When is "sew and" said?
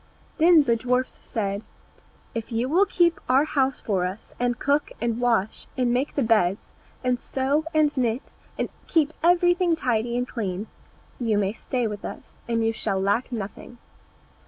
7.19-7.95